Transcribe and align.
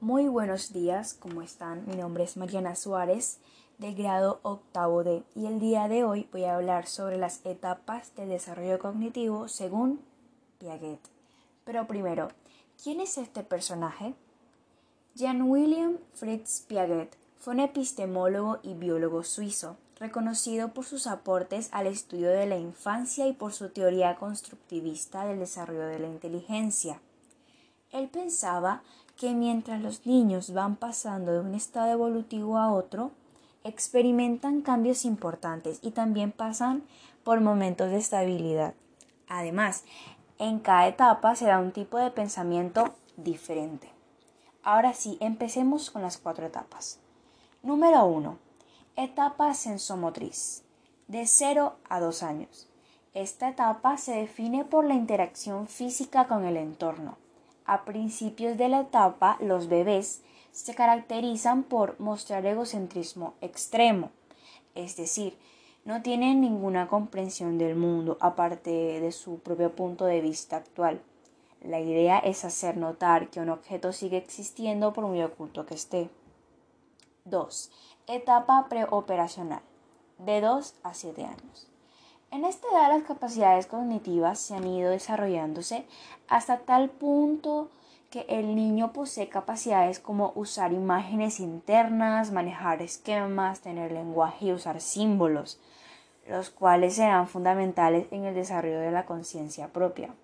Muy 0.00 0.28
buenos 0.28 0.72
días, 0.72 1.14
¿cómo 1.14 1.40
están? 1.40 1.86
Mi 1.86 1.96
nombre 1.96 2.24
es 2.24 2.36
Mariana 2.36 2.76
Suárez 2.76 3.38
del 3.78 3.94
grado 3.94 4.40
octavo 4.42 5.02
D 5.02 5.22
y 5.34 5.46
el 5.46 5.60
día 5.60 5.88
de 5.88 6.04
hoy 6.04 6.28
voy 6.30 6.44
a 6.44 6.56
hablar 6.56 6.86
sobre 6.86 7.16
las 7.16 7.44
etapas 7.46 8.14
del 8.16 8.28
desarrollo 8.28 8.78
cognitivo 8.78 9.48
según 9.48 10.00
Piaget. 10.58 11.00
Pero 11.64 11.86
primero, 11.86 12.28
¿quién 12.82 13.00
es 13.00 13.16
este 13.16 13.42
personaje? 13.42 14.14
Jean 15.14 15.42
William 15.42 15.96
Fritz 16.12 16.66
Piaget 16.68 17.16
fue 17.38 17.54
un 17.54 17.60
epistemólogo 17.60 18.58
y 18.62 18.74
biólogo 18.74 19.24
suizo, 19.24 19.76
reconocido 20.00 20.68
por 20.68 20.84
sus 20.84 21.06
aportes 21.06 21.68
al 21.72 21.86
estudio 21.86 22.30
de 22.30 22.46
la 22.46 22.56
infancia 22.56 23.26
y 23.26 23.32
por 23.32 23.52
su 23.52 23.70
teoría 23.70 24.16
constructivista 24.16 25.24
del 25.24 25.38
desarrollo 25.38 25.86
de 25.86 25.98
la 25.98 26.06
inteligencia. 26.06 27.00
Él 27.90 28.08
pensaba 28.08 28.82
que 29.16 29.34
mientras 29.34 29.80
los 29.82 30.06
niños 30.06 30.52
van 30.52 30.76
pasando 30.76 31.32
de 31.32 31.40
un 31.40 31.54
estado 31.54 31.90
evolutivo 31.90 32.58
a 32.58 32.72
otro, 32.72 33.10
experimentan 33.64 34.62
cambios 34.62 35.04
importantes 35.04 35.80
y 35.82 35.90
también 35.90 36.32
pasan 36.32 36.84
por 37.24 37.40
momentos 37.40 37.90
de 37.90 37.98
estabilidad. 37.98 38.74
Además, 39.28 39.84
en 40.38 40.60
cada 40.60 40.86
etapa 40.86 41.34
se 41.34 41.46
da 41.46 41.58
un 41.58 41.72
tipo 41.72 41.98
de 41.98 42.10
pensamiento 42.10 42.94
diferente. 43.16 43.90
Ahora 44.62 44.94
sí, 44.94 45.18
empecemos 45.20 45.90
con 45.90 46.02
las 46.02 46.18
cuatro 46.18 46.46
etapas. 46.46 47.00
Número 47.62 48.04
1. 48.06 48.47
Etapa 49.00 49.54
sensomotriz. 49.54 50.64
De 51.06 51.24
0 51.24 51.76
a 51.88 52.00
2 52.00 52.22
años. 52.24 52.68
Esta 53.14 53.48
etapa 53.48 53.96
se 53.96 54.12
define 54.12 54.64
por 54.64 54.84
la 54.84 54.94
interacción 54.94 55.68
física 55.68 56.26
con 56.26 56.44
el 56.44 56.56
entorno 56.56 57.16
a 57.68 57.84
principios 57.84 58.56
de 58.56 58.70
la 58.70 58.80
etapa, 58.80 59.36
los 59.40 59.68
bebés 59.68 60.22
se 60.52 60.74
caracterizan 60.74 61.62
por 61.62 62.00
mostrar 62.00 62.44
egocentrismo 62.46 63.34
extremo, 63.42 64.10
es 64.74 64.96
decir, 64.96 65.36
no 65.84 66.00
tienen 66.00 66.40
ninguna 66.40 66.88
comprensión 66.88 67.58
del 67.58 67.76
mundo 67.76 68.16
aparte 68.20 68.70
de 68.70 69.12
su 69.12 69.38
propio 69.40 69.76
punto 69.76 70.06
de 70.06 70.22
vista 70.22 70.56
actual. 70.56 71.02
La 71.60 71.78
idea 71.78 72.18
es 72.18 72.44
hacer 72.46 72.78
notar 72.78 73.28
que 73.28 73.40
un 73.40 73.50
objeto 73.50 73.92
sigue 73.92 74.16
existiendo 74.16 74.94
por 74.94 75.06
muy 75.06 75.22
oculto 75.22 75.66
que 75.66 75.74
esté. 75.74 76.08
2. 77.26 77.70
Etapa 78.10 78.68
preoperacional. 78.70 79.60
De 80.16 80.40
2 80.40 80.76
a 80.82 80.94
7 80.94 81.26
años. 81.26 81.68
En 82.30 82.46
esta 82.46 82.66
edad 82.68 82.88
las 82.88 83.02
capacidades 83.02 83.66
cognitivas 83.66 84.38
se 84.38 84.54
han 84.54 84.66
ido 84.66 84.90
desarrollándose 84.90 85.84
hasta 86.26 86.60
tal 86.60 86.88
punto 86.88 87.68
que 88.08 88.24
el 88.30 88.56
niño 88.56 88.94
posee 88.94 89.28
capacidades 89.28 90.00
como 90.00 90.32
usar 90.36 90.72
imágenes 90.72 91.38
internas, 91.38 92.32
manejar 92.32 92.80
esquemas, 92.80 93.60
tener 93.60 93.92
lenguaje 93.92 94.46
y 94.46 94.52
usar 94.52 94.80
símbolos, 94.80 95.60
los 96.26 96.48
cuales 96.48 96.94
serán 96.94 97.28
fundamentales 97.28 98.06
en 98.10 98.24
el 98.24 98.34
desarrollo 98.34 98.80
de 98.80 98.90
la 98.90 99.04
conciencia 99.04 99.68
propia. 99.68 100.14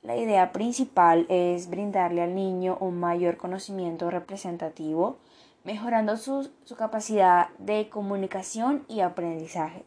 La 0.00 0.16
idea 0.16 0.52
principal 0.52 1.26
es 1.28 1.68
brindarle 1.68 2.22
al 2.22 2.34
niño 2.34 2.78
un 2.80 2.98
mayor 2.98 3.36
conocimiento 3.36 4.10
representativo, 4.10 5.18
mejorando 5.64 6.16
su, 6.16 6.50
su 6.64 6.76
capacidad 6.76 7.48
de 7.58 7.88
comunicación 7.88 8.84
y 8.88 9.00
aprendizaje 9.00 9.84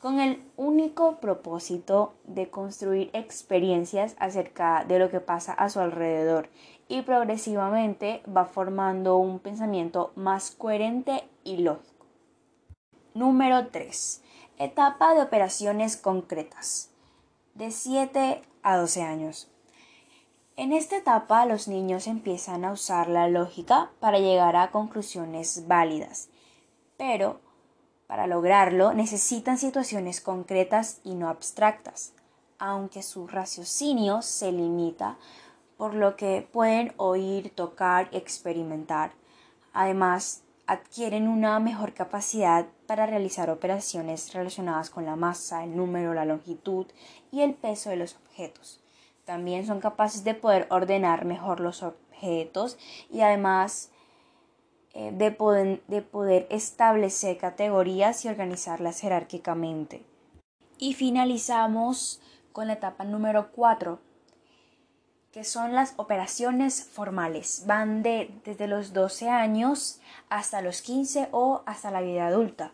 con 0.00 0.18
el 0.18 0.42
único 0.56 1.16
propósito 1.16 2.14
de 2.24 2.48
construir 2.48 3.10
experiencias 3.12 4.16
acerca 4.18 4.84
de 4.84 4.98
lo 4.98 5.10
que 5.10 5.20
pasa 5.20 5.52
a 5.52 5.68
su 5.68 5.78
alrededor 5.78 6.48
y 6.88 7.02
progresivamente 7.02 8.22
va 8.26 8.46
formando 8.46 9.18
un 9.18 9.38
pensamiento 9.38 10.12
más 10.16 10.50
coherente 10.50 11.28
y 11.44 11.58
lógico. 11.58 12.06
Número 13.14 13.68
3. 13.68 14.22
Etapa 14.58 15.14
de 15.14 15.22
operaciones 15.22 15.96
concretas. 15.96 16.90
De 17.54 17.70
7 17.70 18.40
a 18.62 18.76
12 18.76 19.02
años. 19.02 19.50
En 20.60 20.74
esta 20.74 20.98
etapa 20.98 21.46
los 21.46 21.68
niños 21.68 22.06
empiezan 22.06 22.66
a 22.66 22.72
usar 22.72 23.08
la 23.08 23.30
lógica 23.30 23.88
para 23.98 24.18
llegar 24.18 24.56
a 24.56 24.70
conclusiones 24.70 25.66
válidas, 25.66 26.28
pero 26.98 27.40
para 28.06 28.26
lograrlo 28.26 28.92
necesitan 28.92 29.56
situaciones 29.56 30.20
concretas 30.20 31.00
y 31.02 31.14
no 31.14 31.30
abstractas, 31.30 32.12
aunque 32.58 33.02
su 33.02 33.26
raciocinio 33.26 34.20
se 34.20 34.52
limita 34.52 35.16
por 35.78 35.94
lo 35.94 36.16
que 36.16 36.46
pueden 36.52 36.92
oír, 36.98 37.54
tocar, 37.54 38.10
experimentar. 38.12 39.12
Además, 39.72 40.42
adquieren 40.66 41.26
una 41.26 41.58
mejor 41.58 41.94
capacidad 41.94 42.66
para 42.86 43.06
realizar 43.06 43.48
operaciones 43.48 44.34
relacionadas 44.34 44.90
con 44.90 45.06
la 45.06 45.16
masa, 45.16 45.64
el 45.64 45.74
número, 45.74 46.12
la 46.12 46.26
longitud 46.26 46.86
y 47.32 47.40
el 47.40 47.54
peso 47.54 47.88
de 47.88 47.96
los 47.96 48.16
objetos. 48.16 48.82
También 49.30 49.64
son 49.64 49.78
capaces 49.78 50.24
de 50.24 50.34
poder 50.34 50.66
ordenar 50.70 51.24
mejor 51.24 51.60
los 51.60 51.84
objetos 51.84 52.76
y 53.12 53.20
además 53.20 53.92
eh, 54.92 55.12
de, 55.12 55.30
poder, 55.30 55.84
de 55.86 56.02
poder 56.02 56.48
establecer 56.50 57.38
categorías 57.38 58.24
y 58.24 58.28
organizarlas 58.28 58.98
jerárquicamente. 58.98 60.04
Y 60.78 60.94
finalizamos 60.94 62.20
con 62.50 62.66
la 62.66 62.72
etapa 62.72 63.04
número 63.04 63.52
4, 63.52 64.00
que 65.30 65.44
son 65.44 65.76
las 65.76 65.94
operaciones 65.96 66.82
formales. 66.82 67.62
Van 67.66 68.02
de, 68.02 68.34
desde 68.44 68.66
los 68.66 68.92
12 68.92 69.28
años 69.28 70.00
hasta 70.28 70.60
los 70.60 70.82
15 70.82 71.28
o 71.30 71.62
hasta 71.66 71.92
la 71.92 72.00
vida 72.00 72.26
adulta. 72.26 72.72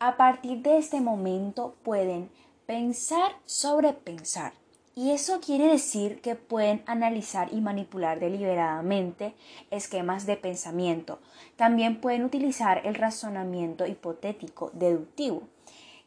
A 0.00 0.18
partir 0.18 0.58
de 0.58 0.76
este 0.76 1.00
momento 1.00 1.76
pueden 1.82 2.30
pensar 2.66 3.32
sobre 3.46 3.94
pensar, 3.94 4.52
y 4.96 5.10
eso 5.10 5.40
quiere 5.40 5.66
decir 5.66 6.20
que 6.20 6.36
pueden 6.36 6.82
analizar 6.86 7.52
y 7.52 7.60
manipular 7.60 8.20
deliberadamente 8.20 9.34
esquemas 9.70 10.26
de 10.26 10.36
pensamiento. 10.36 11.18
También 11.56 12.00
pueden 12.00 12.24
utilizar 12.24 12.86
el 12.86 12.94
razonamiento 12.94 13.86
hipotético 13.86 14.70
deductivo, 14.72 15.42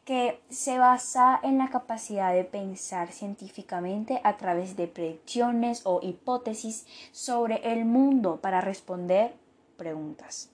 que 0.05 0.39
se 0.49 0.77
basa 0.77 1.37
en 1.43 1.57
la 1.57 1.69
capacidad 1.69 2.33
de 2.33 2.45
pensar 2.45 3.11
científicamente 3.11 4.21
a 4.23 4.37
través 4.37 4.77
de 4.77 4.87
predicciones 4.87 5.81
o 5.83 5.99
hipótesis 6.01 6.85
sobre 7.11 7.73
el 7.73 7.83
mundo 7.83 8.39
para 8.41 8.61
responder 8.61 9.33
preguntas. 9.75 10.49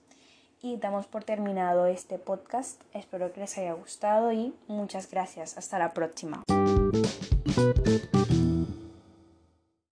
Y 0.64 0.78
damos 0.78 1.06
por 1.06 1.24
terminado 1.24 1.84
este 1.84 2.18
podcast. 2.18 2.80
Espero 2.94 3.30
que 3.34 3.40
les 3.40 3.58
haya 3.58 3.74
gustado 3.74 4.32
y 4.32 4.54
muchas 4.66 5.10
gracias. 5.10 5.58
Hasta 5.58 5.78
la 5.78 5.90
próxima. 5.90 6.42